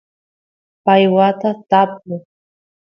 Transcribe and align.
pay 0.85 1.03
watas 1.15 1.57
tapu 1.69 2.13